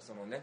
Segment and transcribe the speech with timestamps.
[0.00, 0.42] そのね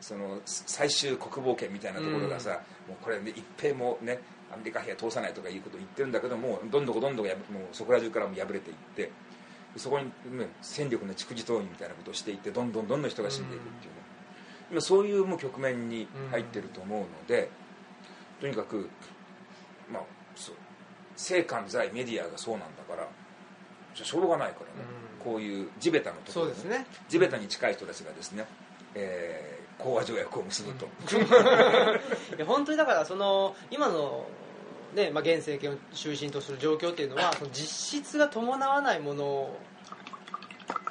[0.00, 4.20] その最終国防権みたいなところがさ、もうこれ、ね、一平もね
[4.52, 7.34] アメリカ兵通さないとかいうことを言ってるんだけどもどんどんどんどんもう
[7.72, 9.10] そこら中からも破れていって
[9.76, 10.04] そこに、
[10.38, 14.00] ね、戦力の蓄次投入みたいなことをしていってどんどんどんどん人が死んでいくっていうね、
[14.70, 17.50] 今そういうもう局面に入ってると思うので、
[18.40, 18.88] とにかく
[19.92, 20.02] まあ
[20.36, 20.54] そう
[21.14, 23.08] 政官在メディアがそうなんだから
[23.94, 24.88] しょうがないからね、
[25.18, 26.86] こういう地べたのところ、そうですね。
[27.08, 28.44] 地べたに近い人たちがですね、
[28.94, 30.86] えー講和条約を結ぶと、
[32.36, 34.26] いや本当にだからその今の、
[34.94, 39.50] ねまあ、現政権を中心とする状況っていうのは その実質が伴わないもの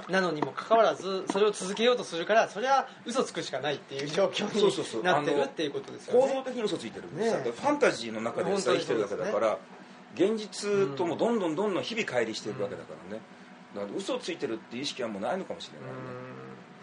[0.09, 5.01] なのにもかかわらずそれを続けようとするからそれは嘘つくしかないっていう状況そうそうそう。
[5.01, 6.21] になってるっていうことですよね。
[6.21, 9.57] 構造的に嘘ついてる、ねだってファンタジーの中でさ生きてるわけだから、
[10.15, 13.21] 現実ともどんどんどんどん日々乖離していくわけだからね、
[13.75, 16.16] だから嘘をついてるっていう意識はもうないのかもしれないね、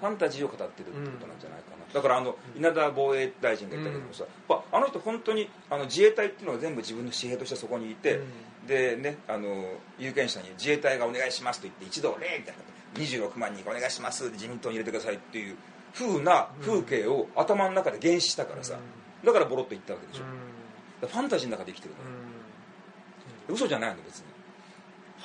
[0.05, 8.21] ファンタジーを語ってるってことなんじゃないかな、だからあの稲田防衛大臣が言ったけどもさ、やっぱあの人本当にあの自衛隊っていうのは全部自分の私兵としてそこにいて、
[8.67, 9.65] でねあの
[9.99, 12.63] 有権者に自衛隊がお願いしますと言って一同礼みたいな。
[12.95, 14.31] 26万人お願いします。
[14.31, 15.57] 自民党に入れてくださいっていう
[15.95, 18.79] 風な風景を頭の中で原始したからさ、
[19.25, 20.23] だからボロッと言ったわけでしょ、
[21.01, 21.95] ファンタジーの中で生きてる
[23.49, 24.27] の、嘘じゃないの別に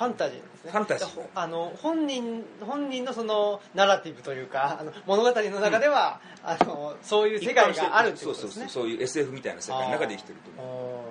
[0.00, 0.70] ファンタジーですね。
[0.72, 1.16] ファンタジー。
[1.18, 8.48] だあの本人本人のそのナラティブというかあの物語の中では、あのそういう世界があるってことですね。
[8.48, 11.04] そうそうそうそういう SF みたいな世界の中で生きてると思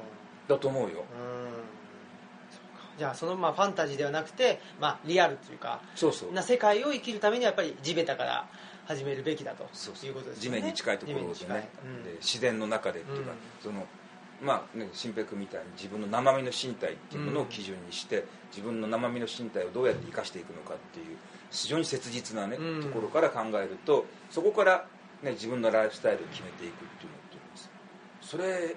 [0.47, 0.51] う。
[0.51, 1.01] だと思うよ。
[1.01, 6.33] うじゃあそのまあファンタジーではなくて、まあ、リアルというかそうそう。
[6.33, 8.47] な世界を生きるためにはやっぱり地べたから
[8.85, 10.49] 始めるべきだとそうそういうことですね。
[10.49, 12.03] 面に近いところでね、うん。
[12.03, 13.37] で自然の中でっていうか、うん。
[13.61, 13.85] その
[14.41, 21.17] まあね新平君みたいに自分の生身の身体っていうものを基準にして、自分の生身の身体をどうやって生かしていくのかっていう
[21.51, 22.83] 非常に切実なね、うん。
[22.83, 24.85] ところから考えるとそこから、
[25.23, 27.69] ね、自分のライフスタイルを決めていくっていうのっていうのは
[28.21, 28.75] それ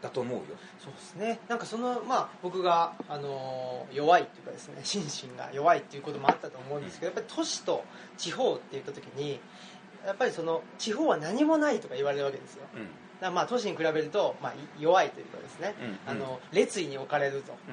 [0.00, 0.44] だと思うよ。
[0.78, 1.40] そうですね。
[1.48, 7.84] なんかそのまあ僕が、あのー弱いっていうかですね心身が弱いっていうこともあったと思うんですけどやっぱり都市と
[8.16, 9.40] 地方って言った時に
[10.06, 12.64] やっぱりその地方は何もないとか言われるわけですよ
[13.20, 17.72] だまあ都市に比べると、まあ、い弱いというかですね、うんあの列位に置かれるとう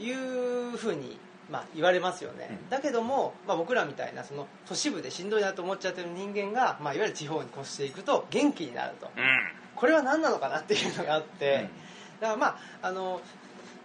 [0.00, 0.02] ん。
[0.02, 1.18] いうふうに、
[1.50, 2.70] まあ、言われますよね、うん。
[2.70, 9.10] だけども、まあ、僕らみたいなその都市部でしんどいなと思っちゃってる人間が、まあ、いわゆる地方に越していくと元気になると。
[9.74, 11.68] これは何なのかなっていうのがあって、
[12.20, 13.20] だからまああの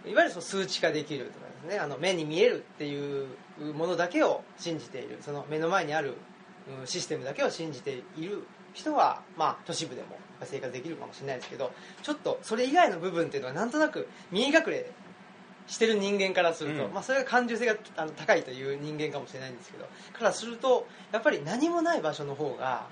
[0.05, 3.27] いわゆるその数値化できるとかですねあの目に見えるっていう
[3.73, 5.19] ものだけを信じている。
[5.21, 6.15] その目の前にある
[6.79, 11.71] うんシステムだけを信じている人は、まあ、都市部でも生活できるかもしれないですけど
[12.01, 14.91] ちょっとそれ以外の部分っていうのはなんとなく見え隠れ
[15.67, 16.93] してる人間からすると、うん。
[16.93, 22.87] まあ、それが感受性があの高いという人間かもしれないんですけどからするとやっぱり何もない場所の方が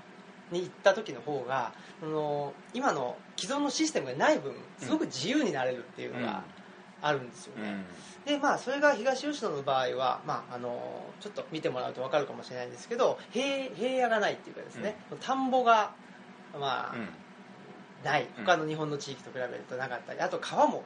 [0.52, 6.44] に行った時の方がその今の既存のシステムがない分すごく自由になれるっていうのが
[7.02, 7.84] あるんですよね、
[8.28, 8.34] うん。
[8.34, 15.94] でまあそれが東吉野の場合は、まあ、あのちょっと見てもらうと分かるかもしれないんですけど平平野がないっていうかですね、田んぼが
[16.54, 17.10] まあ、うん
[18.04, 18.28] ない。
[18.38, 18.46] うん。
[18.46, 20.84] 他の日本の地域と比べるとなかったりあと川も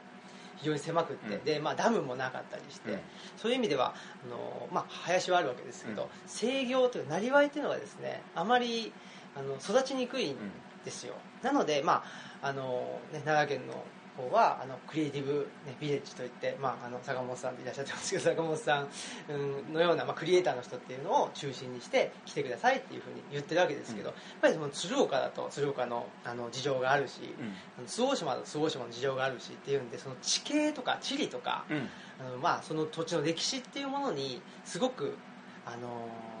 [0.56, 1.44] 非常に狭くって、うん。
[1.44, 2.98] でまあ、ダムもなかったりして、うん。
[3.36, 3.94] そういう意味では
[4.26, 6.08] あの、まあ、林はあるわけですけど、うん。
[6.26, 8.92] 制業というなりわいというのがですねあまり
[9.36, 10.36] あの育ちにくいん
[10.84, 12.04] ですよ、なので、ま
[12.40, 13.82] ああのね、奈良県の
[14.16, 18.88] 方はあのクリエイティブ、ね、ビレッジといって、まあ、あの坂本さんでいらっしゃってますけど坂本さん
[19.28, 24.14] うんのような、まあ、クリエイターの人っていうのを中心にして来てくださいっていうふうに言ってるわけですけど、うん。
[24.16, 27.34] やっぱりその鶴岡だと鶴岡のあの事情があるし、
[27.78, 27.86] うん。
[27.86, 31.88] 周防島だと周防島の事情があるしっていうんでその地形とか地理とか、うん。
[32.18, 35.16] あのまあ、その土地の歴史っていうものにすごく、
[35.66, 36.36] あのー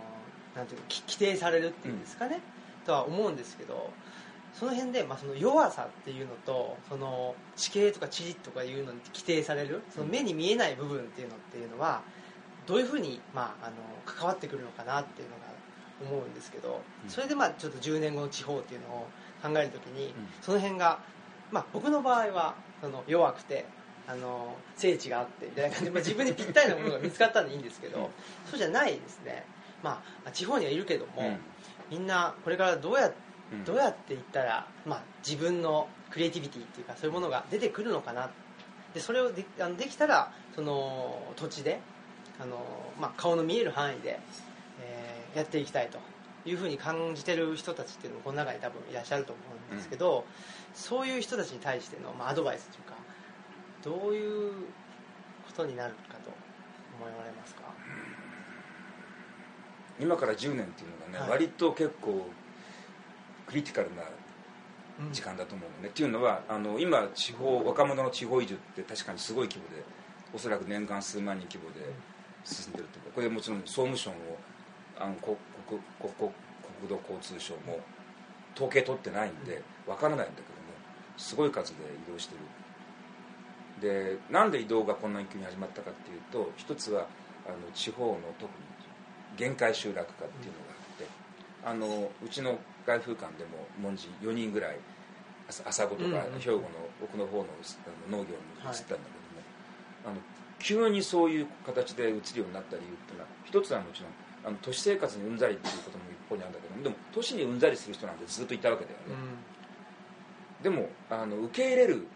[0.56, 2.40] なんていうのき規定されるっていうんですかね、
[2.86, 3.90] とは思うんですけど
[4.58, 12.02] その辺で、まあ、その弱さっていうのとその地形とか地理とかいうのに規定されるその目に見えない部分っていうのっていうのは
[12.66, 15.46] どういうふうに、まあ、あの関わってくるのかなっていうのが
[16.14, 17.10] 思うんですけどうん。
[17.10, 19.08] それでまあちょっと10年後の地方っていうのを
[19.42, 20.12] 考えるときに、ん。
[20.40, 21.00] その辺が、
[21.52, 23.66] まあ、僕の場合はその弱くて
[24.08, 28.06] あの聖地があってみたいな感じで、まあ、自分にぴったりなものが見つかったんでいいんですけど、うん。
[28.50, 29.44] そうじゃないですね、
[29.82, 31.38] まあ、地方にはいるけども、うん。
[31.90, 33.12] みんなこれからどうやうん
[33.64, 38.30] どうやっていったら、まあ、自分のクリエイティビティっていうかそういうものが出てくるのかな。
[38.94, 41.80] でそれをであのできたらその土地で
[42.40, 42.58] あの、
[42.98, 44.18] まあ、顔の見える範囲で、
[44.80, 45.98] えーやっていきたいと
[46.46, 50.24] いうふうに感じてる人たちっていうのもこの中に多分いらっしゃると思うんですけど、
[50.74, 52.84] そういう人たちに対しての、まあ、アドバイスという
[54.00, 54.52] かどういう
[55.46, 56.30] ことになるかと
[56.96, 57.64] 思われますか？
[60.00, 61.30] 今から10年っていうのがね、はい。
[61.30, 62.26] 割と結構
[63.46, 64.02] クリティカルな
[65.12, 69.82] 時間だと思うのね、っていうのはあの今地方若者の地方移住って確かにすごい規模で
[70.34, 71.92] おそらく年間数万人規模で
[72.44, 74.16] 進んでるとこれもちろん総務省も
[74.98, 75.36] あの国
[75.68, 77.80] 国国国土交通省も
[78.54, 80.54] 統計取ってないんでわからないんだけども
[81.18, 82.40] すごい数で移動してる。
[83.80, 87.06] でなんで移動がこんなに急に始まったかっていうと一つは
[87.46, 88.50] あの地方の特に
[89.36, 90.52] 限界集落化っていう
[91.74, 94.78] のがあってあのうちの外風館でも文字4人ぐらい
[95.48, 96.62] 朝子とか兵庫の
[97.02, 97.44] 奥の方の
[98.10, 98.30] 農業に移っ
[98.64, 99.00] たんだけども、
[100.06, 100.16] あの
[100.58, 104.10] 急にそういう形で移るようになった理由っていうのは一つはもちろん
[104.46, 109.04] あの都市生活にうんざりっていうことも一方にあるんだけどもでも都市にうんざりする人なんてずっといたわけだよね、
[110.58, 112.06] うん、でもあの受け入れる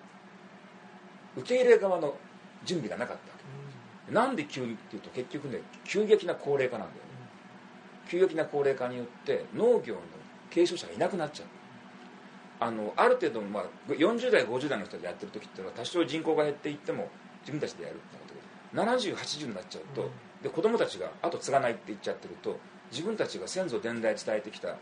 [1.37, 2.15] 受け入れ側の
[2.65, 7.11] 準備がなかったわけ、うん、なんで急にっていうと結局ね急激な高齢化なんだよね、
[8.05, 10.01] うん、急激な高齢化によって農業の
[10.51, 11.49] 継承者がいなくなっちゃう。
[12.63, 17.09] あのある程度、まあ、40代50代の人でやってる時っていうのは多少人口が減っていっても
[17.41, 18.41] 自分たちでやるってことで。
[18.75, 20.11] 7080になっちゃうと、うん、
[20.43, 22.59] で子供たちが後継がないって言っちゃってると
[22.93, 24.77] 自分たちが先祖伝来伝えてきた、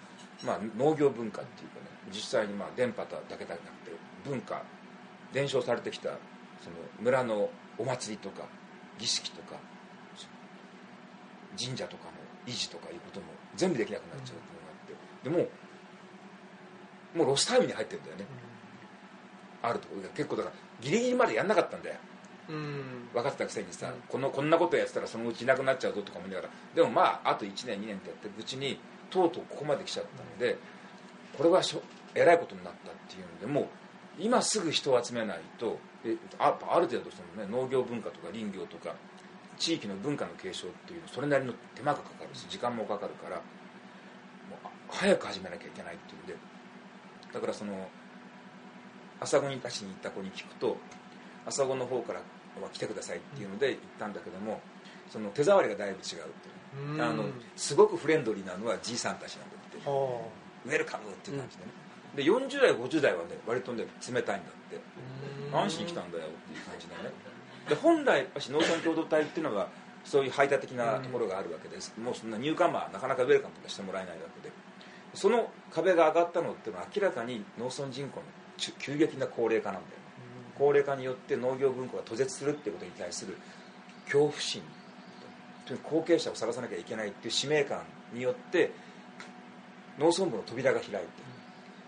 [0.44, 3.92] まあ、農業文化っていうかね実際にまあ電波だけだなくて
[4.24, 4.62] 文化
[5.32, 6.10] 伝承されてきた
[6.60, 7.48] その村の
[7.78, 8.44] お祭りとか
[8.98, 9.56] 儀式とか
[11.56, 12.12] 神社とかの
[12.46, 13.26] 維持とかいうことも
[13.56, 14.57] 全部できなくなっちゃううのがあって
[15.22, 15.48] でも
[17.14, 18.26] もうロスタイムに入ってるんだよね、
[19.62, 20.08] あるところが。
[20.10, 21.96] 結構だからギリギリまでやんなかったんだよ。
[22.48, 26.48] 分かってたくせにさ、このこんなことやってたらそのうちいなくなっちゃうぞとか思いながら。
[26.74, 28.78] でもまああと1年2年ってやってるうちに
[29.10, 30.58] とうとうここまで来ちゃったので
[31.36, 31.82] これはしょ
[32.14, 33.66] えらいことになったっていうのでもう
[34.18, 38.94] 今すぐ人を集めないとえあある程度その、ね、農業文化とか林業とか
[39.58, 43.42] 地域の文化の継承っていうそれなりの手間がかかるし時間もかかるから
[44.90, 46.36] 早く始めなきゃいけないっていうんで
[47.32, 47.88] だからその
[49.20, 50.76] 朝子に出しに行った子に聞くと
[51.46, 52.20] 朝子の方から
[52.62, 54.60] は来てくださいっていうので行ったんだけども
[55.10, 56.18] その手触りがだいぶ違うってい
[56.98, 57.02] う。
[57.02, 57.24] あの
[57.56, 59.78] すごくフレンドリーなのはじいさんたちなんだって
[60.66, 61.70] ウェルカムっていう感じでね、
[62.14, 64.78] で40代50代はね割とね冷たいんだって。
[65.52, 67.10] 何しに来たんだよっていう感じでね。
[67.68, 69.68] で本来農村共同体っていうのは
[70.04, 71.94] そういう排他的なところがあるわけです。
[71.98, 74.54] もうそんなニューカマーなかなかウェルカムとかしてもらえないわけで
[75.14, 78.22] その壁が上がったのっていうのは明らかに農村人口の
[78.78, 79.98] 急激な高齢化なんだよ
[80.56, 83.36] 高齢化によって農業文化が途絶するっていうことに対する
[84.04, 84.62] 恐怖心
[85.66, 87.82] と後継者を探さなきゃいけないっていう使命感
[88.12, 88.72] によって
[89.98, 90.98] 農村部の扉が開いて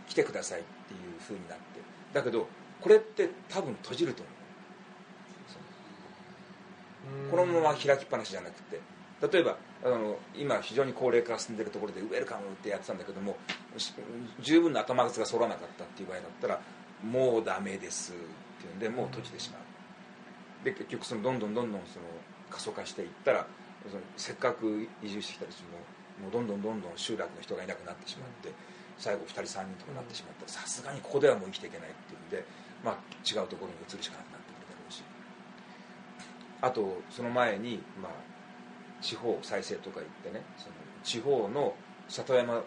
[0.08, 1.64] 来てくださいっていうふうになって。
[2.12, 2.49] だけど
[2.81, 4.32] これって多分閉じると思
[7.28, 7.31] う。
[7.31, 8.81] このまま開きっぱなしじゃなくて。
[9.32, 13.37] 例えばあの今非常に高齢化が進んでるところでウェルカムってやってたんだけども
[14.41, 16.61] 十分な頭数が揃わなかったっていう場合だったら
[17.03, 18.15] もうダメですっ
[18.61, 20.65] ていうんでもう閉じてしまう。
[20.65, 22.05] で結局そのどんどんどんどんその
[22.50, 23.47] 過疎化していったら
[23.88, 25.81] そのせっかく移住してきた人も
[26.21, 28.53] もうどんどんどんどん集落の人がいなくなってしまって
[28.99, 32.44] 最後2人3人とかなってしまったらさすがにここではもう生きていけないっていうんで、
[32.85, 32.94] まあ、
[33.25, 35.03] 違うところに移るしかなくなってくるだろうし。
[36.61, 38.12] あとその前に、まあ、
[39.00, 41.75] 地方再生とか言ってねその地方の
[42.08, 42.62] 里山の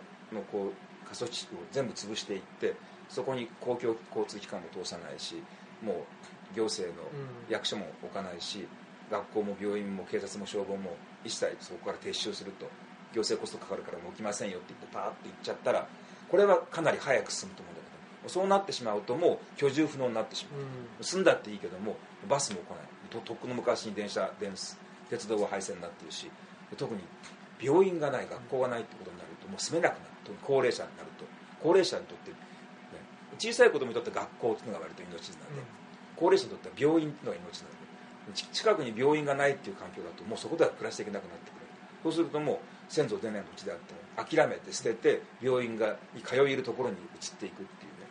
[0.52, 2.76] こう過疎地区を全部潰していって
[3.10, 5.44] そこに公共交通機関も通さないし
[5.84, 6.06] も
[6.54, 7.08] う行政の
[7.50, 8.68] 役所も置かないし、
[9.12, 12.68] 学校も病院も警察も消防も一切そこから撤収すると
[13.14, 15.88] 行政コストかかるからもう起きませんよって言ってパーッと行っちゃったら
[16.30, 21.98] これはかなり早く進むと思うんだけどそうなってしまうともう居住不能になってしまう、うん、住んだっていいけども
[22.30, 22.78] バスも来ない。
[23.10, 24.52] ととっくの昔に電車電
[25.10, 26.30] 鉄道は廃線になってるし
[26.78, 27.02] 特に
[27.62, 31.26] 病院がない学校がないってことになるともう住めなくなる高齢者になると。
[31.64, 32.32] 高齢者にとって
[33.40, 35.66] 小さい子供にとって学校っていうのが割と命なんで、うん、
[36.16, 37.84] 高齢者にとっては病院っていうのが命なんで
[38.52, 41.60] 近くに病院がないっていう環境だともうそこでは暮らしていけなくなってくる。
[42.04, 42.58] そうするともう
[42.90, 48.08] 先祖出ない土地であっても諦めて捨てて病院がに通えるところに移っていくっていうね。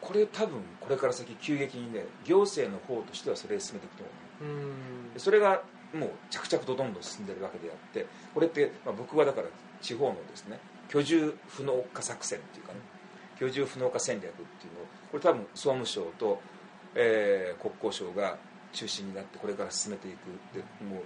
[0.00, 4.04] これ多分これから先急激にね行政の方としてはそれを進めていくと
[4.44, 5.16] 思う。
[5.16, 5.62] うそれが
[5.94, 9.48] もう着々とどんどん進んでるわけであってこれって、まあ、僕はだから
[9.80, 10.58] 地方のですね
[10.88, 12.80] 居住不能化作戦っていうかね
[13.40, 16.40] 居住不能化戦略っていうのをこれ多分総務省と、
[16.94, 18.36] えー、国交省が
[18.72, 20.16] 中心になってこれから進めていく。
[20.54, 21.04] でもう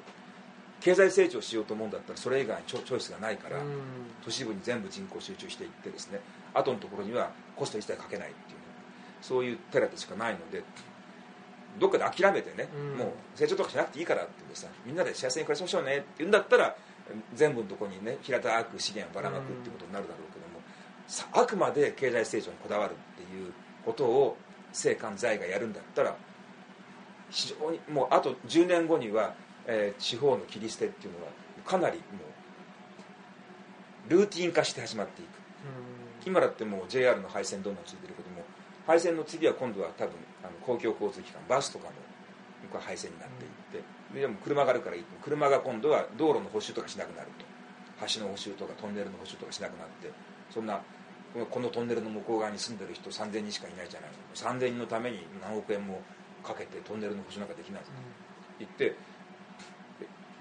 [0.81, 3.57] 経済成長しようと思うんだったらそれ以外にチョイスがないから
[4.25, 6.21] 都市部に全部人口集中していってですね
[6.55, 8.59] 後のところにはコスト一切かけないっていう
[9.21, 10.63] そういうテラでしかないので
[11.79, 16.77] どっかで諦めてね、もう成長とかしなくていいからってさみんなで幸せに暮らしましょうねって言うんだったら
[17.35, 23.53] 全部のところにね平たく資源をばらまくっていうことになるだろうけどもあくまで経済成長にこだわるっていう
[23.85, 24.37] ことを
[24.71, 26.17] 政官財がやるんだったら
[27.31, 29.35] 非常にもうあと10年後には、
[29.67, 31.33] えー、地方の切り捨てっていうのは
[31.65, 32.03] かなりも
[34.09, 35.29] うルーティン化して始まっていく。
[36.27, 38.45] 今だってもう JR の廃線どんどんついてるけども
[38.87, 40.15] 廃線の次は今度は多分
[40.69, 43.83] 公共交通機関バスとかも廃線になっていっ
[44.13, 45.05] て、でも車があるからいい。
[45.25, 47.47] 車が今度は道路の補修とかしなくなると。
[48.07, 50.13] 橋の補修とかトンネルの補修とかしなくなって
[50.51, 50.81] そんな
[51.51, 54.11] このトンネルの向こう側に住んでる人3000人しかいないじゃない。
[54.35, 56.03] 3000人のために何億円も
[56.45, 57.91] かけてトンネルの補修なんかできないと
[58.59, 58.95] 言って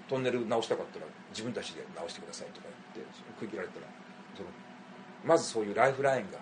[0.08, 3.88] トンネル直したかったら自分たちで直してくださいとか言って区切られたら
[4.36, 4.50] その
[5.26, 6.40] まずそういうライフラインが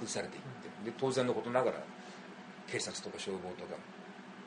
[0.00, 0.42] 崩されていっ
[0.84, 1.78] てで当然のことながら
[2.66, 3.78] 警察とか消防とか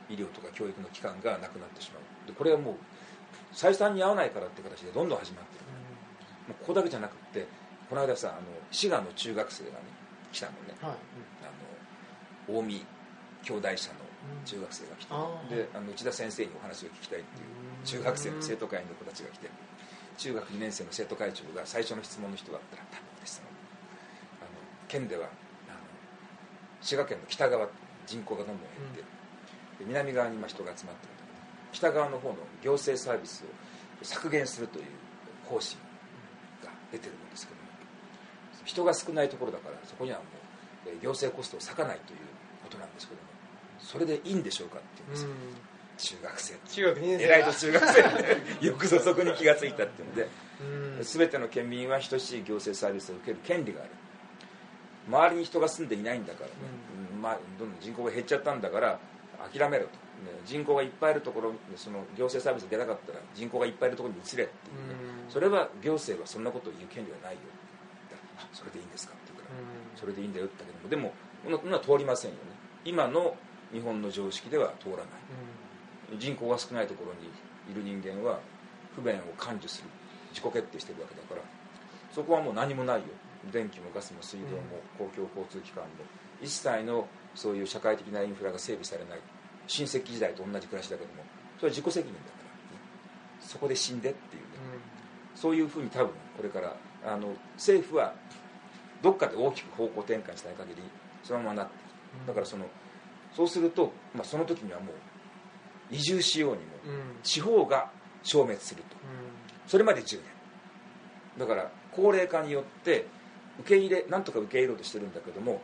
[0.10, 2.28] 医療とか教育の機関がなくなってしまう。
[2.28, 2.76] でこれはもう
[3.54, 5.66] 採算に合わないからって形でどんどん始まってる、
[6.50, 7.48] もうここだけじゃなくって
[7.90, 9.76] この間さあの滋賀の中学生がね
[10.32, 10.92] 来たのね、はい、
[11.42, 13.00] あの近江
[13.42, 14.10] 兄弟社の
[14.46, 19.50] 中学生が来て、うん、であの内田先生にお話を聞きたいっていう中学生の生徒会の子たちが来て
[20.18, 23.42] 中学2年生の生徒会長が最初の質問の人だったら多分です
[24.42, 24.50] あの
[24.88, 25.28] 県では
[25.70, 25.78] あの
[26.82, 27.68] 滋賀県の北側
[28.10, 29.02] 人口がどんどん減って、
[29.82, 31.20] うん、南側に今人が集まってる
[31.72, 33.48] 北側の方の行政サービスを
[34.04, 34.86] 削減するという
[35.46, 35.76] 方針
[36.64, 37.60] が出てるんですけど
[38.66, 40.24] 人が少ないところだからそこにはも
[40.86, 42.20] う行政コストを割かないという
[42.64, 43.28] ことなんですけども
[43.80, 46.14] それでいいんでしょうかって言うんです。
[46.14, 48.02] よ、中学生中学2年生偉いと中学生
[48.60, 53.90] でよくぞそこに気が付いたっていうので、全ての県民は等しい行政サービスを受ける権利がある。
[55.08, 56.54] 周りに人が住んでいないんだからね、
[56.94, 59.00] うんまあ、どんどん人口が減っちゃったんだから
[59.54, 64.80] 諦めろと、ね、人口がいっぱいいるところその行政サービス出なかったら人口がいっぱいいるところに移れっていう。
[65.30, 67.40] それは行政はそんなことを言う権利はないよ。
[68.52, 69.56] それでいいんですかって言うから、
[69.96, 72.42] それでいいんだよって言ったけどもでもこんな通りませんよね。
[72.84, 73.36] 今の
[73.72, 75.08] 日本の常識では通らない、
[76.18, 77.30] 人口が少ないところに
[77.70, 78.40] いる人間は
[78.96, 79.90] 不便を感受する。
[80.32, 81.42] 自己決定してるわけだから。
[82.14, 83.06] そこはもう何もないよ。
[83.54, 85.90] 電気もガスも水道も公共交通機関も
[86.42, 89.20] 一切のそういう社会的なインフラが整備されない。
[89.68, 91.24] 新石器時代と同じ暮らしだけども。
[91.60, 92.82] それは自己責任だから、ね、
[93.42, 94.48] そこで死んでっていうね、
[95.36, 98.14] うん、そういうふうに多分これからあの政府は
[99.02, 100.82] どっかで大きく方向転換しない限り
[101.22, 101.74] そのままなって
[102.26, 102.66] だからその
[103.36, 104.92] そうすると、まあ、その時にはも
[105.92, 106.64] う移住しようにも
[107.24, 107.92] 地方が
[108.24, 108.96] 消滅すると、
[109.68, 110.24] それまで10年。
[111.40, 113.08] だから高齢化によって
[113.60, 115.62] 受け入れなんとか受け入れようとしてるんだけども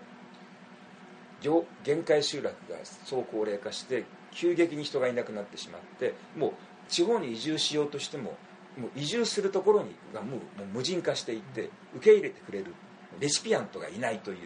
[1.83, 6.51] 限界集落が総高齢化して急激に人がいなくなってしまってもう
[6.89, 8.37] 地方に移住しようとしても
[8.77, 12.73] もう移住するところにがもうもう無人化していって受け入れてくれる
[13.19, 14.37] レシピアントがいないという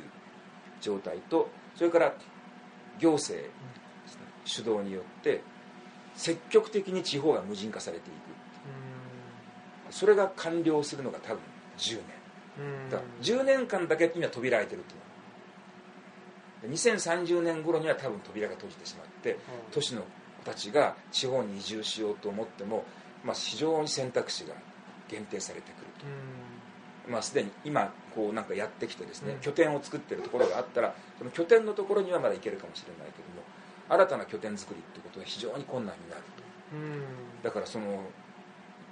[0.81, 2.13] 状態とそれから
[2.99, 3.53] 行政、ね、
[4.45, 5.41] 主導によって
[6.15, 8.15] 積極的に地方が無人化されていく
[9.91, 11.39] それが完了するのが多分
[11.77, 12.19] 10年。
[12.89, 14.95] だから10年間だけ今扉開いてると
[16.67, 19.37] 2030年頃には多分扉が閉じてしまって
[19.71, 22.83] 都市の子たちが地方に移住しようと思っても、
[23.23, 24.53] まあ、非常に選択肢が
[25.07, 26.05] 限定されてくると。
[27.09, 33.41] まあ、すでに今こうなんかやってきてですね、拠点を作ってるところがあったらその拠点のところにはまだ行けるかもしれないけども
[33.89, 36.21] 新たな拠点作りってことは非常に困難になる
[37.41, 38.03] と、だからその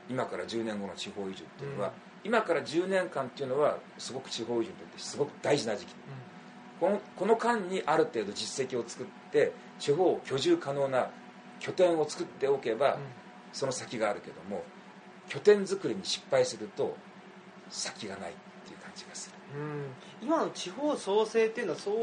[0.09, 1.91] 今から10年後の地方移住っていうのは、
[2.23, 5.93] 今から10年間っていうのはすごく地方移住にとってすごく大事な時期、
[6.79, 11.09] このこの間にある程度実績を作って地方を居住可能な
[11.59, 12.99] 拠点を作っておけば、
[13.51, 14.63] その先があるけども
[15.27, 16.95] 拠点作りに失敗すると
[17.69, 18.33] 先がないっ
[18.65, 19.85] ていう感じがする、うん、
[20.21, 21.95] 今の地方創生っていうのはそう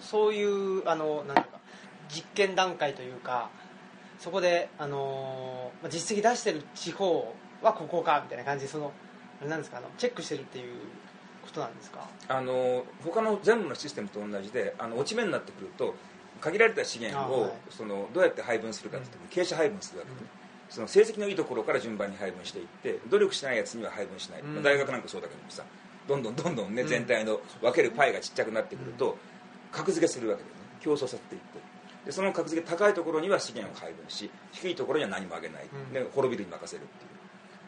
[0.00, 1.46] そういうあのなんか
[2.08, 3.50] 実験段階というか
[4.18, 8.92] そこで、あの実績出してる地方はここかみたいな感じでその
[9.46, 10.76] なんですかあのチェックしてるっていう
[11.44, 12.08] ことなんですか？
[12.28, 15.94] あの他の全部のシステムと同じであの落ち目になってくると
[16.40, 20.28] 限られた資源を、はい、そのどうやって配分するかっていうと、傾斜配分するわけで、うん
[20.70, 25.62] その成績のいいところから順番に配分していって努力しないやつには配分しない、うん、大学なんかそうだけどさ
[26.08, 29.16] どんどんどんどんね、全体の分けるパイがちっちゃくなってくると
[29.70, 30.54] 格付けするわけでね。
[30.80, 31.58] 競争させていって。
[32.06, 36.84] でその格付け高いところには資源を配分し低いところには何もあげない、うん、で滅びるに任せるっ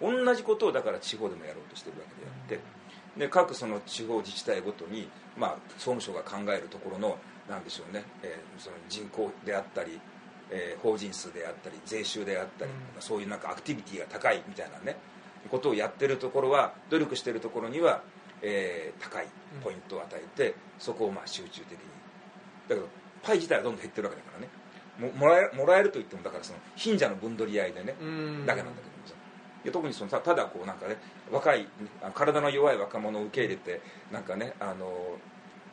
[0.00, 0.25] ていう。
[0.26, 2.04] 同じことをだから地方でもやろうとしてるわ
[2.49, 2.75] けであって
[3.18, 7.18] で各その地方自治体ごとに、まあ、総務省が考えるところの
[7.49, 9.99] なんでしょうね、えー、その人口であったり
[10.50, 14.96] えー、法人数であったり税収であったり、うん、そういうなんかアクティビティが高いみたいなね
[15.50, 18.02] ことをやってるところは努力してるところには
[18.42, 19.26] えー高い
[19.62, 21.78] ポイントを与えて、そこをまあ集中的に。
[22.68, 22.88] だけど
[23.23, 24.49] パイ自体はどんどん減ってるわけだからね。
[24.99, 28.46] ももらえもらえると言ってもだからその貧者の分取り合いでね、うん。
[28.46, 29.15] だけなんだけど
[29.70, 30.96] 特にそのたただこうなんかね
[31.30, 31.66] 若い
[32.02, 33.80] あ体の弱い若者を受け入れて
[34.12, 35.16] なんかねあの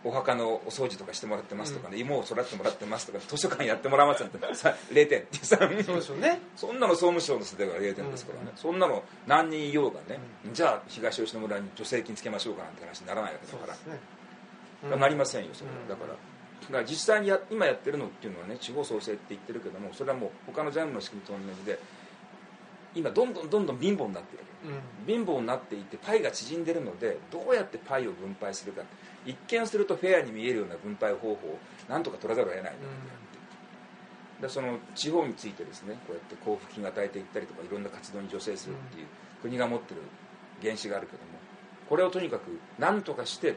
[0.06, 6.42] お墓のお掃除とかしてもらってますとかね、芋を育ててもらってますとか図書館やってもらいますなんてさ0点ってさそうでね。
[6.58, 10.20] そんなの総務省の世代が0点ですからね、そんなの何人いようがね、
[10.52, 13.78] じゃあ東吉野村に助成金つけましょうかなんて話にならないわけだから。
[14.98, 21.80] なりませんよそれだからだから実際にや今やってるのっていうのはね地方創生って言ってるけどもそれはもう他のジャンルの仕組みと同じで
[22.96, 24.44] 今どんどんどんどん貧乏になってる。
[24.66, 25.08] うん。
[25.08, 28.84] 貧乏になっていてパイが縮んでるのでどうやってパイを分配するか。
[29.26, 31.58] 一見するとフェアに見えるような分配方法を
[31.90, 32.76] なんとか取らざるを得ないん。
[32.76, 39.08] だでその地方についてですねこうやって交付金を与えていったりとかいろんな活動に助成するっていう
[39.42, 40.02] 国が持ってる
[40.62, 41.40] 原資があるけども
[41.88, 43.56] これをとにかく何とかして、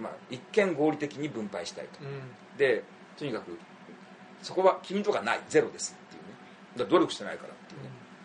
[0.00, 2.00] まあ、一見合理的に分配したいと。
[2.02, 2.56] うん。
[2.58, 2.82] で
[3.16, 3.56] とにかく
[4.42, 6.18] そこは君とかないゼロですってい
[6.82, 6.90] うね。
[6.90, 7.54] 努力してないから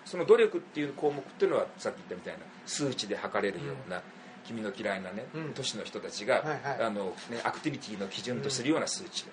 [0.08, 4.02] その努力っていう項目っていうのはさっき言ったみたいな数値で測れるような、
[4.46, 5.54] 君の嫌いなね、うん。
[5.54, 6.44] 都市の人たちが、
[6.80, 9.26] あのね、アクティビティの基準とするような数値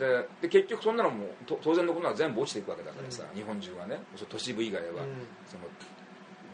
[0.00, 4.00] だよね、で結局そんなのもと当然のことは全部落ちていくわけだからさ、日本中はね。
[4.28, 4.96] 都市部以外は、うん。
[5.46, 5.64] その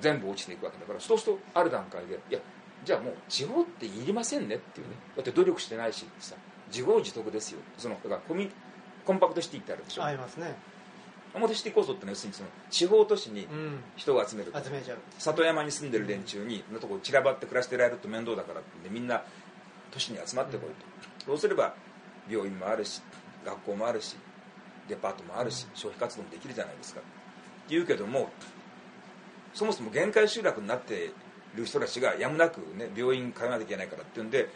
[0.00, 2.38] 全部落ちていくわけだからそうするとある段階でいや
[2.84, 4.94] じゃあもう地方っていりませんねっていうね。
[5.16, 6.36] だって努力してないしさ
[6.68, 7.58] 自業自得ですよ。
[7.76, 8.48] そのだからコミ
[9.04, 10.04] コンパクトシティってあるでしょ。
[10.04, 10.54] ありますね
[11.32, 13.78] コンパクトシティ構想ってのは要するにその地方都市にうん。
[13.96, 14.62] 人を集めると。
[14.62, 14.98] 集めちゃう。
[15.18, 19.22] 里山に住んでる連中にのとこ散らばって暮らしてられると面倒だからってみんな
[19.90, 20.70] 都市に集まってこい
[21.24, 21.74] と、そうすれば
[22.28, 23.02] 病院もあるし
[23.44, 24.16] 学校もあるし
[24.88, 27.00] デパートもあるし、消費活動もできるじゃないですか。
[27.00, 28.30] って言うけども
[29.54, 31.12] そもそも限界集落になって
[31.54, 34.50] る人たちがやむなく、ね、病院通わなきゃいけないからっていうんでと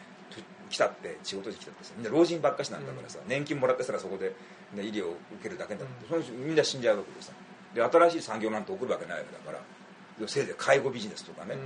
[0.73, 4.35] 来たって仕事で来たってさみんな老人ばっかしなんだからさ、年金もらってたらそこで、
[4.75, 7.33] ね、医療を受けるだけだって、その人みんな死んじゃうわけでさ。
[7.75, 11.57] で新しい産業なんて起こるわけないわけだからせいぜい介護ビジネスとかね、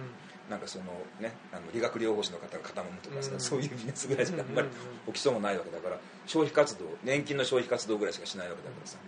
[0.51, 0.85] なんかその
[1.21, 3.41] ねあの理学療法士の方が肩もむとかさ、うん。
[3.41, 8.99] そういうビジネスぐらいしかあんまりうんうん起きそうもないわけだから消費活動年金の消費活動ぐらいしかしないわけだからさ。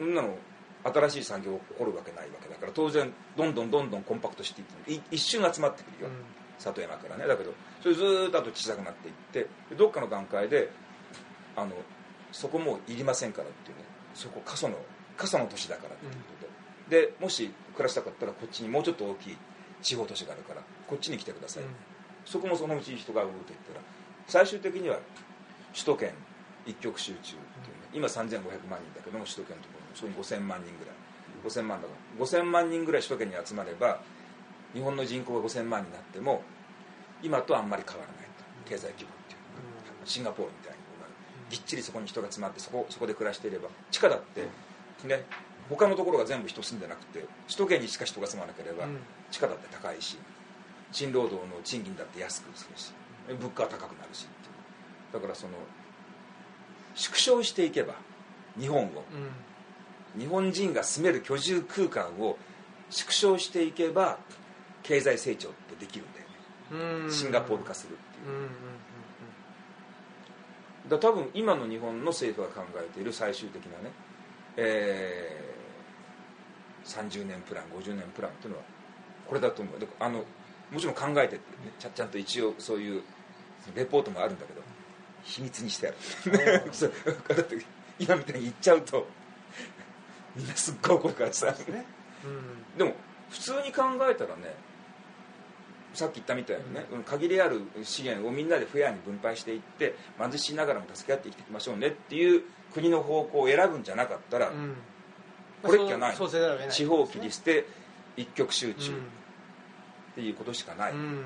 [0.00, 0.36] うんなの
[0.84, 6.10] 新しい産業起こるわけないわけだから当然どんどんどんどんコンパクトシティっていうのい一瞬集まってくるよ、
[6.62, 7.26] 里山からね。
[7.26, 10.70] だけどそれずーっとあと小さくなっていってでどっかの段階で
[11.56, 11.72] あの
[12.30, 13.84] そこもういりませんからっていうね。
[14.14, 14.76] そこ過疎の
[15.16, 16.18] 過疎の都市だからっていうこ
[16.88, 19.36] とで、でもし暮らしたかったらこっちにもうちょっと大きい
[19.80, 21.62] 地方都市があるからこっちに来てください、
[22.26, 23.80] そこもそのうち人がうーっと言ったら
[24.26, 24.98] 最終的には
[25.72, 26.10] 首都圏
[26.66, 27.40] 一極集中っていうね、
[27.94, 28.28] 今3500
[28.68, 30.94] 万人だけども首都圏のところにそこに5000万人ぐらい。
[31.44, 32.24] 5000万だから。
[32.24, 34.00] 5000万人ぐらい首都圏に集まれば
[34.74, 36.42] 日本の人口が5000万になっても
[37.22, 38.44] 今とあんまり変わらないと。
[38.68, 39.40] 経済規模っていう
[39.96, 40.06] のが。
[40.06, 40.78] シンガポールみたいに
[41.50, 44.46] ぎっちりそこに人が集まってそこそこで暮らしていれば地下だって
[45.06, 45.24] ね
[45.68, 48.98] 他のところが全部人住んでなくて首都圏にしか人が住まなければ、うん。
[49.30, 50.18] 地価だって高いし
[50.92, 52.92] 賃労働の賃金だって安くするし
[53.40, 54.26] 物価は高くなるし
[55.12, 55.52] だからその
[56.94, 57.94] 縮小していけば
[58.60, 59.04] 日本を
[60.18, 62.36] 日本人が住める居住空間を
[62.90, 64.18] 縮小していけば
[64.82, 67.10] 経済成長ってできるんだよね。
[67.10, 68.48] シンガポール化するっていう。
[70.90, 73.90] だ多分今の日本の政府が考えている最終的なね、
[74.56, 75.52] えー
[76.84, 78.64] 30年プラン50年プランっていうのは
[79.26, 79.78] これだと思う。
[79.78, 80.24] であの
[80.70, 83.02] もちろん考えてって、ね、ちゃちゃんと一応そういう
[83.74, 84.62] レポートもあるんだけど
[85.22, 85.96] 秘密にしてある。
[86.72, 86.92] そう
[87.28, 87.56] だって
[87.98, 89.06] 今みたいに言っちゃうと
[90.34, 91.54] みんなすっごい怒るからさ。
[91.66, 91.84] うんね。
[92.24, 92.78] うん。
[92.78, 92.94] でも
[93.30, 94.54] 普通に考えたらね
[95.94, 104.76] さっき言ったみたいにね、限りある資源をみんなでフェアに分配していって貧しいながらも助け合って生きていきましょうねっていう国の方向を選ぶんじゃなかったら、うん。
[105.62, 106.16] これっきゃない。
[106.70, 107.66] 地方を切り捨て
[108.16, 108.92] 一極集中。
[108.92, 109.02] っうん。
[110.14, 111.22] ていうことしかない、うん。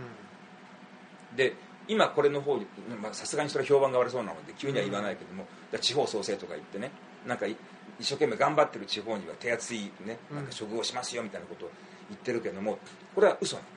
[1.37, 1.55] で
[1.88, 2.66] 今これの方に
[3.00, 5.46] まあさすがにそれは評判が悪そうなので急には言わないけども、
[5.81, 6.90] 地方創生とか言ってね
[7.26, 7.57] なんかい
[7.98, 11.70] 一生懸命頑張ってる地方には手厚いねなんか処遇をしますよみたいなことを
[12.09, 12.79] 言ってるけども
[13.14, 13.68] これは嘘なの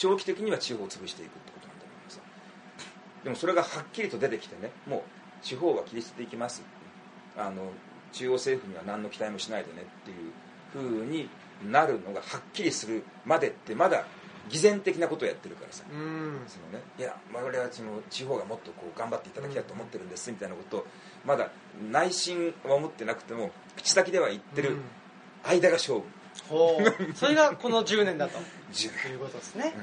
[0.00, 2.20] 長期的には地方を潰していくってことなんだけどさ
[3.22, 5.04] でもそれがはっきりと出てきてねも
[5.42, 6.62] う地方は切り捨てていきます。
[7.36, 7.70] あの
[8.12, 10.32] 中央政府には何の期待もしないでねっていう
[10.72, 11.28] ふうに
[11.70, 14.04] なるのがはっきりするまでってまだ
[14.48, 15.84] 偽善的なことをやってるからさ。
[15.88, 16.02] その
[16.72, 20.86] ね、いや我々はその地方がもっとこう頑張っていただきたいと思ってるんですみたいなことを
[21.24, 21.50] まだ
[21.90, 24.80] 内心は思ってなくても口先では言ってるうん。
[25.42, 26.04] 間が勝負
[26.48, 27.14] ほう。
[27.14, 28.38] それがこの10年だと。
[28.72, 29.12] 10年。
[29.12, 29.74] いうことですね。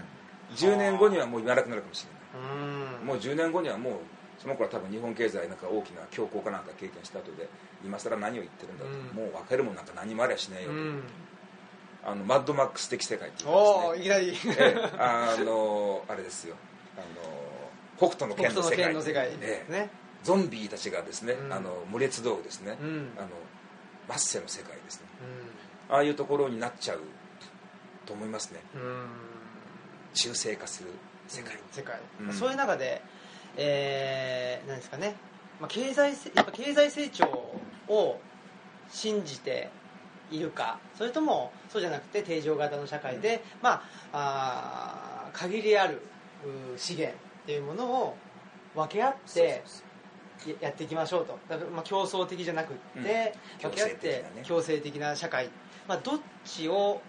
[0.56, 2.18] 10年後にはもう言わなくなるかもしれない。
[3.06, 3.94] もう10年後にはもう
[4.40, 7.50] その頃は多分日本経済なんか大きな恐慌かなんか経験した後で
[7.84, 10.70] 今更何を言ってるんだと、うん、もう分かるもんなんか何もありゃしないよ。
[10.70, 11.04] と、うん、
[12.06, 14.00] あのマッドマックス的世界っていうかですね。
[14.00, 16.56] いきなり、ええ、あのあれですよ。
[16.98, 17.38] あの
[17.98, 18.94] 北斗の剣の世界。
[18.94, 19.90] の世界ね、え、
[20.24, 22.78] ゾンビたちがですね、うん、あの無列道具ですね、
[23.18, 23.30] あの
[24.08, 25.08] マッセの世界ですね、
[25.90, 27.02] ああいうところになっちゃう
[28.06, 28.62] と思いますね。
[30.14, 30.90] 中性化する
[31.28, 32.00] 世界、世界、
[32.32, 33.02] そういう中で
[33.58, 35.16] えー、なんですかね、
[35.60, 37.26] まあ、経済やっぱ経済成長
[37.88, 38.20] を
[38.90, 39.70] 信じて
[40.30, 40.80] いるか。
[40.96, 46.02] それともそうじゃなくて定常型の社会で、まあ、あ限りある
[46.78, 48.16] 資源っていうものを
[48.76, 49.64] 分け合って
[50.62, 51.40] やっていきましょうと。
[51.50, 55.50] だからまあ競争的じゃなくって、分け合って強制的な社会、
[55.88, 57.02] まあ、どっちを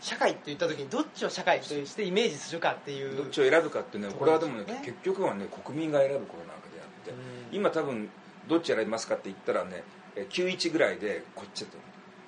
[0.00, 3.16] 社会といった時にどっちを社会としてイメージするかっていう。
[3.16, 7.12] どっちを選ぶかっていうのはこれはでもね、ね、結局はね国民が選ぶことなわけであって、
[7.56, 8.08] 今多分
[8.48, 9.82] どっち選びますかって言ったらね
[10.16, 11.76] 91ぐらいでこっちと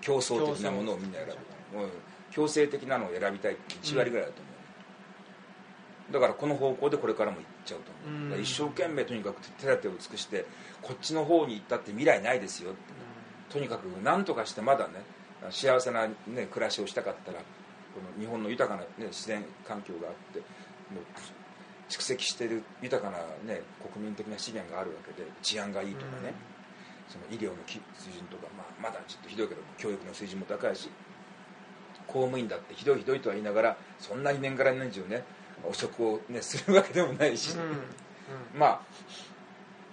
[0.01, 1.27] 競争的なものをみんな選
[1.73, 1.89] ぶもう。
[2.31, 4.55] 強制的なのを選びたいって1割ぐらいだと思う、
[6.09, 10.47] うん、だからこの方向でこれからも行っちゃうと思う、うん、一生懸命とにかく手立てを尽くして
[10.83, 12.99] こっちの方に行ったって未来ないですよって、ね、
[13.51, 15.03] とにかく何とかしてまだね
[15.51, 16.15] 幸せな、ね、
[16.51, 17.45] 暮らしをしたかったらこ
[18.17, 21.05] の日本の豊かな、ね、自然環境があってもう
[21.89, 23.19] 蓄積している豊かな、
[23.53, 26.35] ね、国民的な資源があるわけで治安がいいとかね、
[27.09, 27.81] その医療の水
[28.13, 30.89] 準とか、まあ、まだちょっとひどいけど教育の水準も高いし
[32.07, 35.25] 公務員だってひどいひどいとは言いながらそんなに年がら年中ね
[35.69, 37.69] 汚職を、ね、するわけでもないし、うんうん、
[38.59, 38.81] まあ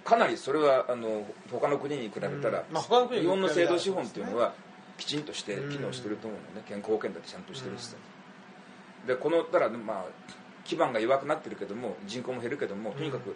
[0.08, 2.74] かなりそれはあの他の国に比べたら、うん。
[2.74, 4.54] まあ、日本の制度資本っていうのは
[4.98, 7.96] きちんとして機能してると思うのね、健康保険だってちゃんとしてるしさ、
[9.06, 10.04] でこのたらまあ
[10.64, 13.34] 基盤が弱くなってるけども人口も減るけどもとにかく、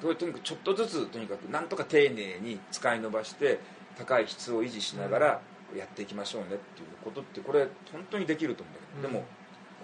[0.00, 3.60] とにかくちょっとずつとにかくなんとか丁寧に使い伸ばして
[3.98, 5.40] 高い質を維持しながら
[5.76, 9.00] やっていきましょうねっていうことってこれ本当にできると思う。
[9.00, 9.02] ん。
[9.02, 9.24] だけど、でも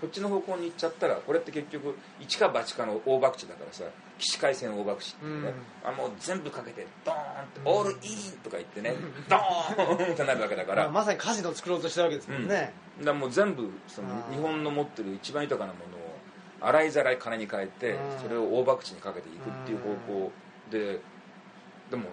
[0.00, 3.84] こっちの方向に行っちゃったらこれって結局一か八かの大博打だからさ
[4.18, 5.54] 起死回生大博打ってね、
[5.84, 8.94] うん、あもう全部かけてドーンって「オールイン!」とか言ってね、
[9.28, 20.32] ドーンってなるわけだから、まあ、まさにカジノ作ろうとしてるわけですもんね、うん、だもう全部その日本の持ってる一番豊かなものを洗いざらい金に変えてそれを大博打にかけていくっていう方向
[20.70, 21.00] で
[21.90, 22.10] でも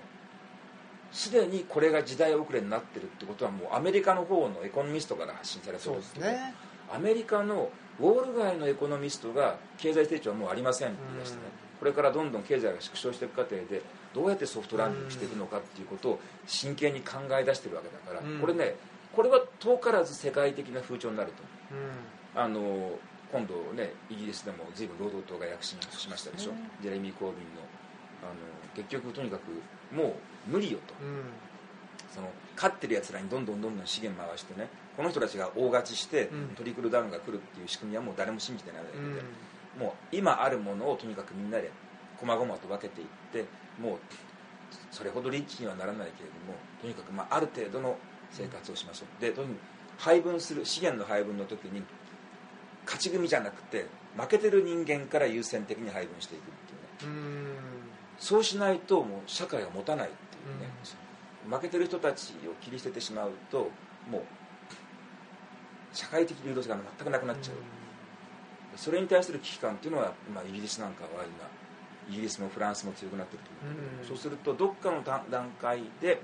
[1.11, 6.55] すでにこれが時代遅れになってるってことはもうアメリカの方のエコノミストから発信されてるんですね、
[6.93, 11.43] アメリカのウォール街のエコノミストが経済成長はもうありませんって言い出してね、
[11.79, 13.81] これからどんどん経済が縮小していく過程で
[14.13, 18.75] どうやってソフトランディングしていくのかっていうことを真剣に考え出してるわけだから、これね
[19.15, 22.91] これは遠からず世界的な風潮になると、あの
[23.31, 26.51] 今度ねイギリスでも随分労働党が躍進しましたでしょ、
[26.81, 27.61] ジェレミー・コービンの
[28.23, 28.33] あの
[28.75, 30.15] 結局とにかくも
[30.47, 30.93] う無理よと、
[32.13, 41.71] その勝ってるやつらにどんどんどんどん資源回してねこの人たちが大勝ちしてトリクルダウンが来るっていう仕組みはもう誰も信じてないわけで、うん、もう今あるものをとにかくみんなで
[42.17, 43.45] 細々と分けていって
[43.81, 43.97] もう
[44.91, 47.97] それほどリッチにはならないけれどもとにかくまあある程度の
[48.31, 49.21] 生活をしましょう。
[49.21, 49.57] でとにかく
[49.97, 51.83] 配分する資源の配分の時に
[52.85, 56.45] 勝ち組じゃなくて負けてる人間から優先的に配分していくっ
[56.99, 57.53] ていうね。
[58.19, 60.09] そうしないともう社会が持たない
[61.49, 63.69] 負けてる人たちを切り捨ててしまうと
[64.09, 64.21] もう
[65.93, 67.55] 社会的流動性が全くなくなっちゃう、
[68.75, 71.49] それに対する危機感っていうのは、まあ、イギリスなんかは今
[72.09, 73.71] イギリスもフランスも強くなってると思
[74.03, 76.19] う、そうするとどっかの段階で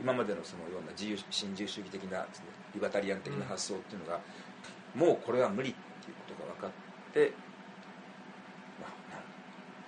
[0.00, 2.26] 今までのそのような自由新自由主義的な、
[2.74, 4.20] リバタリアン的な発想っていうのが、
[4.94, 6.70] もうこれは無理っていうことが分かっ
[7.12, 7.32] て、
[8.80, 9.20] まあ、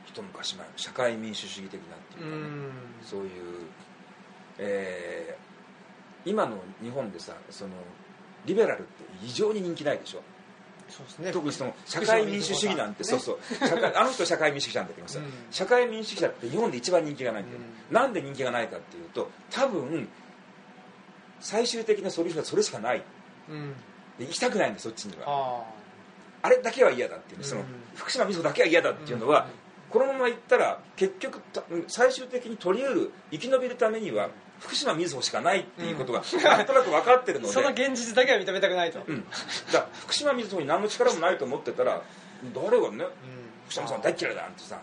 [0.05, 2.43] 一昔前の社会民主主義的なっていうかね、
[3.03, 3.31] そういう、
[4.59, 7.71] えー、今の日本でさその
[8.47, 10.23] リベラルって非常に人気ないでしょ？
[10.89, 17.59] そうですね、特にその社会民主主義なんて、ね、そうそう社会 あの人社会民主主義なんだけどさ、うん、社会民主主義だって日本で一番人気がないんだよ、
[17.91, 20.07] うん、なんで人気がないかっていうと多分
[21.41, 23.03] 最終的なソリューションはそれしかない、
[23.49, 23.73] うん、
[24.19, 25.65] で行きたくないんだそっちには。
[26.43, 27.63] あれだけは嫌だっていう、その
[27.95, 29.47] 福島みそだけは嫌だっていうのは、
[29.93, 31.41] このまま行ったら結局
[31.87, 39.27] 最終的に取り得る生き延びるためには福島みずほしかないっていうことが なんとなく分かってるので、その現実だけは認めたくないと、うん、
[39.71, 42.01] だ福島みずほに何の力もないと思ってたら
[42.55, 43.05] 誰がね、
[43.65, 44.81] 福島さん大嫌いだなんてさ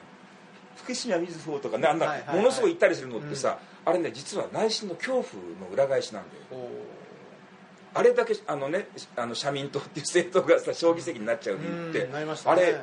[0.77, 6.67] 福島みずほとかねあんな、ものすごい言ったりするのってさ、あれね実は内心の恐怖の裏返しなんだよ。
[7.93, 12.09] あれだけあのねあの社民党っていう政党がさ将棋席になっちゃう理由って、
[12.45, 12.81] あれ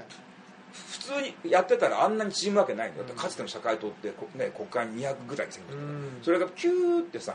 [0.99, 5.79] 通にやってたらあんなに縮むわけないんだよ、かつての社会党って、ね、国会に200ぐらい選挙
[6.23, 7.35] それがキューってさ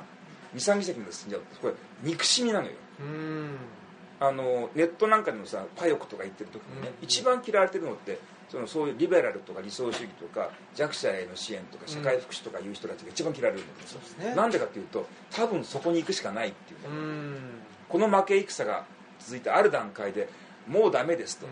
[0.55, 1.73] 23議席まで進んじゃうこれ
[2.03, 2.73] 憎しみなのよ。
[4.19, 8.19] あのネットなんかでもさパヨクとか言ってる時にね、一番嫌われてるのって
[8.51, 16.85] そのそういうリベラルとか理想主義とか弱者への支援とか社会福祉とかいう人たちが一番嫌われるんですよ、うん、なんでかっていうと多分そこに行くしかないっていう、ね、
[17.87, 18.85] この負け戦が
[19.19, 20.27] 続いてある段階で
[20.67, 21.51] もうダメですと、うん、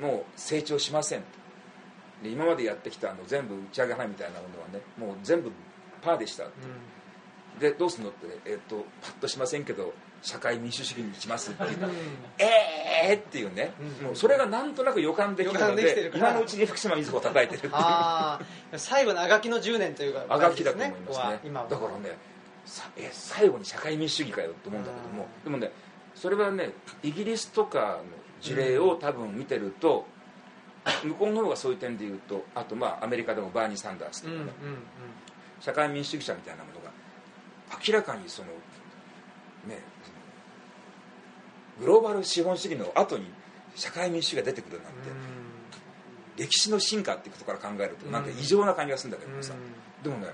[0.00, 1.20] もう成長しません。
[1.20, 1.38] と
[2.22, 5.50] で今までやってきたあの全部打ち上げ花みたいなものはねもう全部
[6.02, 6.52] パーでしたって、
[7.54, 11.90] うん、でどうすんのって、えー、っとパッとしませんけど社会民主主義にしますっていう、うん、
[12.38, 17.58] ええー、っていうね、うん、もうそれがなんとなく予感できるので今のうちに福島みずほを叩いてる。
[17.58, 18.40] っていうあ
[18.76, 21.50] 最後のあがきの10年というか、あがきだと思いますね。
[21.52, 22.18] だからね
[22.96, 25.28] え最後に社会民主主義かよと思うんだけども。
[25.44, 25.70] でもね
[26.16, 26.72] それはね
[27.04, 30.06] イギリスとかの事例を多分見てると、
[31.04, 34.40] 向こうの方がそういう点でいうとあとまあアメリカでもバーニー・サンダースとかね、
[35.60, 36.90] 社会民主主義者みたいなものが
[37.86, 38.48] 明らかにその
[39.66, 39.82] ね
[41.80, 43.26] グローバル資本主義の後に
[43.74, 44.98] 社会民主主義が出てくるなんて、
[46.42, 49.52] 歴史の進化っていうことから考えるとなんか異常な感じがするんだけどさ、
[50.02, 50.28] でもね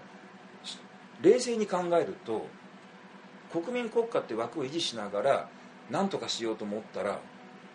[1.20, 2.46] 冷静に考えると
[3.52, 5.48] 国民国家って枠を維持しながら
[5.90, 7.18] 何とかしようと思ったら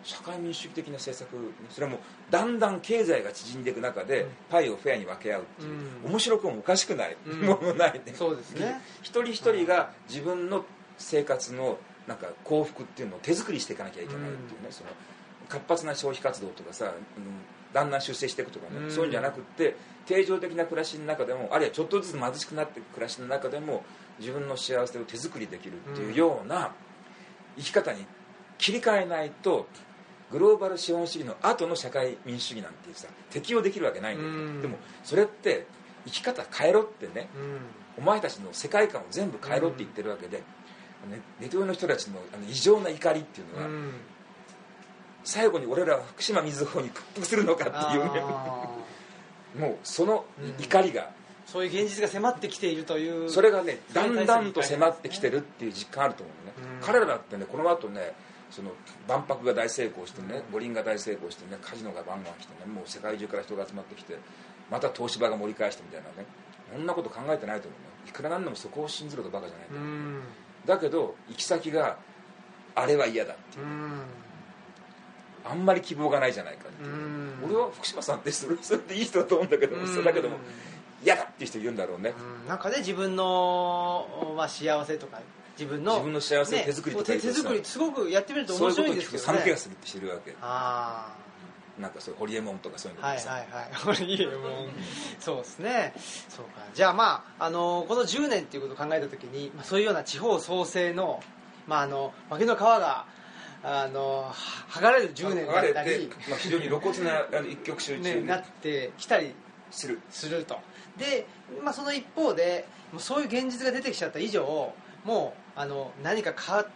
[0.02, 1.36] 社会民主主義的な政策
[1.70, 5.70] それはもうだんだん経済が縮んでいく中で、パイをフェアに分け合うっていう、
[6.04, 8.12] うん、面白くもおかしくない、うん、ものないね。
[8.14, 8.80] そうですね。
[9.02, 10.64] 一人一人が自分の
[10.96, 14.90] 生活のなんか幸福っていうのを手作りしていかなきゃいけないっていうね、その
[15.48, 16.92] 活発な消費活動とかさ、うん、
[17.72, 23.84] だんだん出世していくとかね、そういうんじゃなくって定常的な暮らしの中でもあるいはちょっとずつ貧しくなっていく暮らしの中でも
[24.18, 26.72] 自分の幸せを手作りできるっていうような
[27.56, 28.06] 生き方に
[28.58, 29.66] 切り替えないと
[30.30, 35.66] グローバル資本主義の後の社会民主主義なんていうさ適用できるわけないんだけど、でもそれって
[36.04, 37.28] 生き方変えろってね、
[37.98, 40.44] お前たちの世界観を全部変えろって言ってるわけで、ね、
[41.40, 43.92] ネトウヨの人たちのあの異常な怒りっていうのは、
[45.24, 48.22] 最後に俺らは福島みずほに屈服するのかっていうね。
[49.58, 50.24] もうその
[50.60, 51.10] 怒りが、
[51.44, 53.28] そういう現実が迫ってきているという。
[53.28, 58.12] それがねだんだんと迫ってきてるっていう実感あると思うね、彼らだってねこの後ね
[58.50, 58.72] その
[59.08, 64.18] 万博が大成功してね五輪が大成功してねカジノがバンバン来てねもう世界中から人が集まってきて
[64.70, 66.26] また東芝が盛り返してみたいなね
[66.72, 67.90] そんなこと考えてないと思うね。
[68.08, 69.84] いくらなんでもそこを信ずるとバカじゃないと思
[70.18, 70.22] う
[70.66, 71.96] だけど行き先が
[72.74, 73.66] あれは嫌だっていう。
[75.42, 76.90] あんまり希望がないじゃないかっていう。
[77.44, 80.36] 俺は福島さんってそれそれっていい人だと思うんだけどだけども
[81.02, 82.12] 嫌だっていう人いるんだろうね。
[82.46, 85.18] なんかね自分の、まあ、幸せとか
[85.60, 91.30] 自分の自分の幸せを手作りとか、ね、手作りすごくやってみると面白いんですけど、ね、寒気がするってしてるわけああ。
[91.80, 93.74] なんかそうホリエモンとかそういうのはいはいはい。
[93.74, 94.68] ホリエモン。
[95.18, 95.94] そうですね。
[96.28, 96.62] そうか。
[96.74, 101.22] じゃあまあ、あのこの10年っていうことを考えた時に、まあ、そういうような地方創生の,、
[101.66, 103.06] まあ、あの負の川が
[103.62, 104.30] あの
[104.70, 109.34] 剥がれる10年だったり、まあ、非常に露骨な一極集中、ね、なってきたり
[109.70, 110.00] する。
[110.10, 110.58] すると。
[110.96, 111.26] で、
[111.62, 112.66] まあ、その一方で
[112.98, 114.72] そういう現実が出てきちゃった以上
[115.04, 116.74] もうあの何かか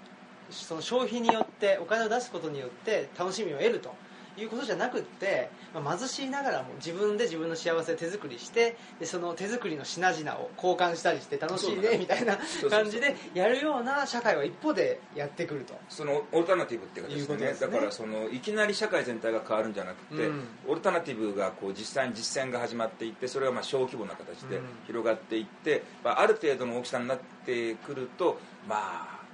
[0.50, 4.03] その消費によってお金を出すことによって楽しみを得ると。
[4.36, 12.38] いうことじゃなくって、まあ、貧しいながらも自分で自分の幸せを手作りしてでその手作りの品々を交換したりして楽しいねみたいな
[12.70, 15.74] 感じでやるような社会は一方でやってくると。
[15.88, 29.24] そのオルタナティブっていうことですね、ね、だからそのいきなり社会全体が変わるんじゃなくて、うん、オルタナティブがこう実際に実践が始まっていってそれがまあ小規模な形で広がっていって、まあ、ある程度の大きさになってくるとまあ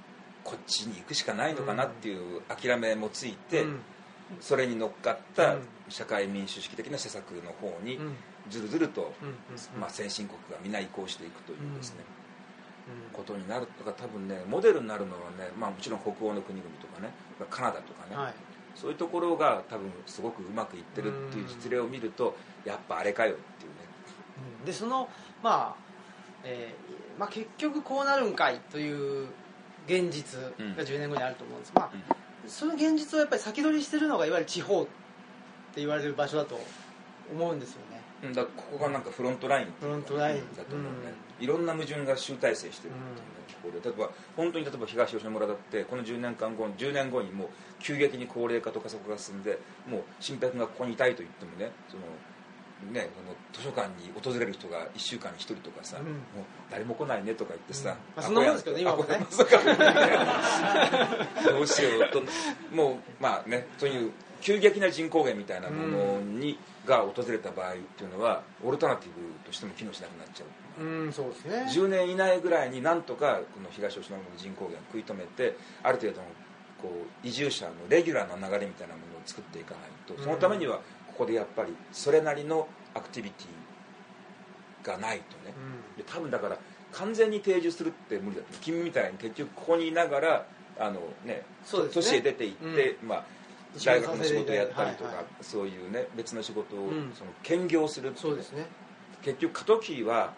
[0.43, 3.79] こっちに行くしかないのかなっていう諦めもついて、うん
[4.39, 5.55] それに乗っかった
[5.89, 7.99] 社会民主主義的な施策の方に
[8.49, 9.13] ずるずると、
[9.79, 11.97] まあ、先進国が皆移行していくというですね、
[13.13, 13.65] ことになる。
[13.65, 17.11] とか多分ねモデルになるのはね、まあ、もちろん北欧の国々とかね
[17.49, 18.33] カナダとかね、はい、
[18.75, 23.77] そういうところが多分すごくうまくいってるっていう実例を見るとやっぱあれかよっていうね。
[24.65, 25.09] でその
[25.43, 25.81] まあ、
[26.43, 29.27] えーまあ、結局こうなるんかいという
[29.87, 34.91] 現実が10年後にあると思うんです、まあその現実をやっぱり先取りしてるのがいわゆる地方って
[35.75, 36.59] 言われる場所だと
[37.31, 38.01] 思うんですよね。
[38.33, 40.37] だここがなんかフロントラインフロントライン。
[40.55, 47.47] だと思うね、うん、いろんな矛盾が集大成してるっていうところで例えば本当に例えば東吉野村だってこの10年間後10年後にもう
[47.79, 49.57] 急激に高齢化と加速が進んで
[49.89, 52.03] もう新平君がここにいたいと言ってもねその
[52.91, 56.05] ね、その図書館に訪れる人が1週間に1人とかさ、うん。
[56.05, 56.15] もう
[56.69, 59.19] 誰も来ないねとか言ってさ、まあそんなもんですけどね今もね。
[61.45, 62.21] どうしようと。
[62.75, 70.43] もうまあねという急激な人口減みたいなものに、が訪れた場合っていうのはオルタナティブとしても機能しなくなっちゃ
[70.79, 71.67] う、うんそうですね。
[71.69, 76.23] 10年以内ぐらいになんとかこの東吉野の人口減を食い止めてある程度の
[76.81, 76.89] こ
[77.23, 80.79] う移住者のレギュラーな流れみたいなものを作っていかないとそのためには
[81.13, 85.53] ここでやっぱりそれなりのアクティビティがないとね、
[85.97, 86.57] で多分だから
[86.91, 88.47] 完全に定住するって無理だと。
[88.61, 90.45] 君みたいに結局ここにいながら
[90.79, 91.43] あの、ねね。
[91.93, 93.25] 都市へ出て行って、まあ、
[93.75, 95.25] 一緒に大学の仕事やったりとか、はいはい。
[95.41, 97.11] そういうね別の仕事を、うん。
[97.13, 98.65] その兼業するっていそうですね。
[99.21, 100.33] 結局過渡期は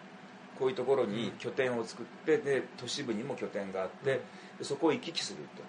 [0.58, 4.20] こういうところに拠点を作ってで都市部にも拠点があって
[4.58, 5.62] でそこを行き来すると。
[5.62, 5.64] で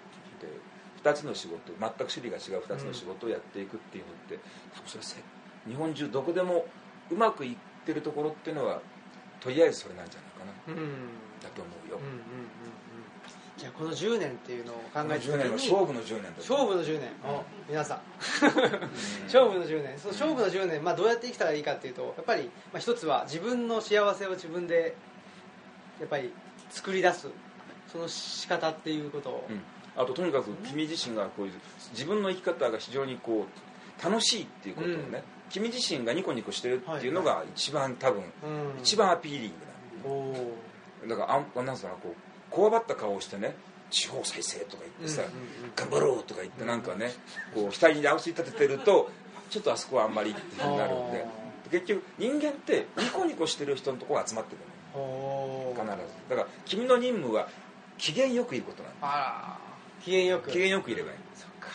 [1.06, 4.38] 2つの仕事全く種類が違う2つの仕事をやっていくっていうのって
[4.74, 5.16] 多分それせ
[5.68, 6.66] 日本中どこでも
[7.10, 8.80] うまくいってるところっていうのは
[9.40, 10.90] とりあえずそれなんじゃないかなうん。
[11.40, 11.98] だと思うよ。
[11.98, 12.26] うんうんうんうん。
[13.56, 15.26] じゃあこの10年っていうのを考このえて。
[15.26, 16.52] 10年は勝負の10年だと。
[16.52, 18.00] 勝負の10年、お皆さん。
[19.26, 19.98] 勝負の10年。
[19.98, 24.96] その勝負の10年、まあ、どうやって生きたらいいかっていうとやっぱり、まあ、一つは自分の幸せを自分で
[26.00, 26.32] やっぱり
[26.70, 27.28] 作り出す
[27.92, 29.62] その仕方っていうことを、うん
[29.96, 31.52] あととにかく君自身がこういう
[31.92, 35.22] 自分の生き方が非常にこう楽しいっていうことをね、うん。
[35.50, 38.80] 君自身がニコニコしてるっていうのが一番多分、うん。
[38.80, 39.52] 一番アピーリン
[41.04, 42.14] グなだからあんなんつうのかなこう
[42.50, 43.56] こわばった顔をしてね
[43.90, 45.22] 地方再生とか言ってさ、
[45.74, 47.12] 頑張ろうとか言ってなんかね
[47.54, 49.10] こう額に合わせ立ててると
[49.50, 51.46] ちょっとあそこはあんまりっていうふうになるんで。
[51.70, 54.64] 結局人間ってニコニコしてる人のところが集まってくる
[55.74, 56.30] 必ず。
[56.30, 57.48] だから君の任務は
[57.98, 59.65] 機嫌よくいることなのあら
[60.02, 60.50] 機嫌よく。
[60.50, 61.18] 機嫌よくいればいい。
[61.34, 61.68] そっか。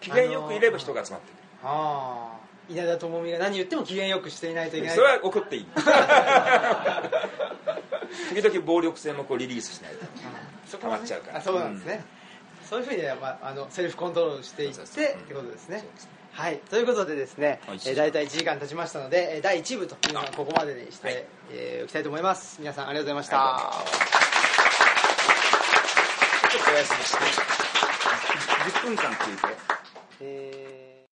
[0.00, 1.42] 機嫌よくいれば人が集まってくる。
[1.64, 4.96] ああ稲田朋美が何言っても機嫌よくしていないといけない。
[4.96, 5.66] それは怒っていい。
[8.34, 10.06] 時々暴力性もこうリリースしないと。
[10.66, 11.38] そ溜まっちゃうから。
[11.38, 12.04] あそうなんですね、
[12.68, 15.84] そういうふうに、まあ、あのセルフコントロールしていってってことですね。
[16.32, 16.58] はい。
[16.70, 21.24] ということでですね、はいえー、大体1時間経ちましたのでえー第1部というのはここまでにして、はい。
[21.50, 22.56] えーおきたいと思います。
[22.60, 23.84] 皆さんありがとうございました、あ
[26.50, 27.61] ちょっとお休みして10
[28.82, 29.42] 分間聞いて。
[30.20, 30.81] えー